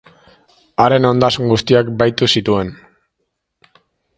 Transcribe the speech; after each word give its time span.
Haren 0.85 1.05
ondasun 1.09 1.51
guztiak 1.53 1.91
bahitu 1.99 2.31
zituen. 2.37 2.73